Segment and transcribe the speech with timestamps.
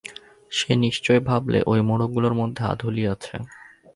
[0.51, 3.35] সে নিশ্চয় ভাবলে ঐ মোড়কগুলোর মধ্যে আধুলি আছে।